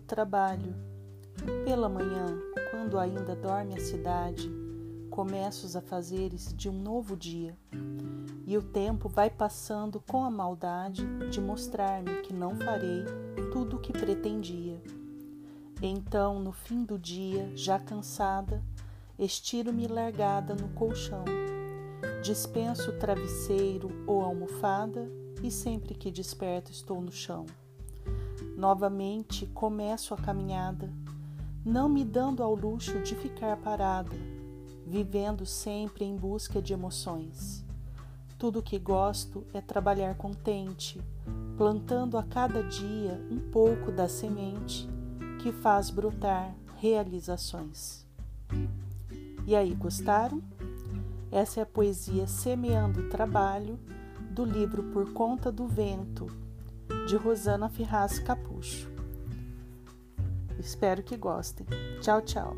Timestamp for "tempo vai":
8.62-9.28